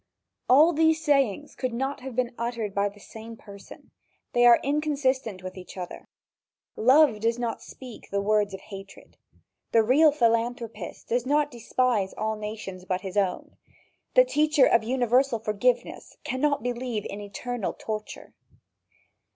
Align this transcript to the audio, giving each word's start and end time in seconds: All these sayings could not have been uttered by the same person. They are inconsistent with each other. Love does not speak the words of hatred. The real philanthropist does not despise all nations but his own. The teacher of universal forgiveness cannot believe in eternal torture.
All 0.49 0.73
these 0.73 0.99
sayings 1.05 1.53
could 1.53 1.73
not 1.75 1.99
have 1.99 2.15
been 2.15 2.33
uttered 2.35 2.73
by 2.73 2.89
the 2.89 2.99
same 2.99 3.37
person. 3.37 3.91
They 4.33 4.47
are 4.47 4.59
inconsistent 4.63 5.43
with 5.43 5.55
each 5.55 5.77
other. 5.77 6.07
Love 6.75 7.19
does 7.19 7.37
not 7.37 7.61
speak 7.61 8.09
the 8.09 8.19
words 8.19 8.55
of 8.55 8.61
hatred. 8.61 9.15
The 9.73 9.83
real 9.83 10.11
philanthropist 10.11 11.09
does 11.09 11.27
not 11.27 11.51
despise 11.51 12.15
all 12.15 12.35
nations 12.35 12.83
but 12.83 13.01
his 13.01 13.15
own. 13.15 13.57
The 14.15 14.25
teacher 14.25 14.65
of 14.65 14.83
universal 14.83 15.37
forgiveness 15.37 16.17
cannot 16.23 16.63
believe 16.63 17.05
in 17.07 17.21
eternal 17.21 17.73
torture. 17.77 18.33